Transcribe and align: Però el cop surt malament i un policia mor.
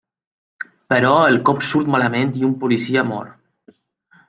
Però 0.93 1.11
el 1.33 1.37
cop 1.51 1.61
surt 1.67 1.93
malament 1.97 2.33
i 2.41 2.49
un 2.51 2.57
policia 2.65 3.07
mor. 3.13 3.31